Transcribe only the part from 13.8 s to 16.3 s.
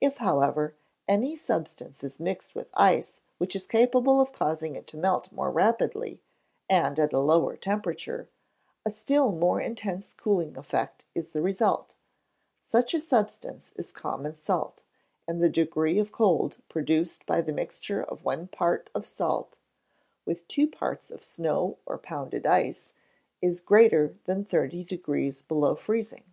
common salt, and the degree of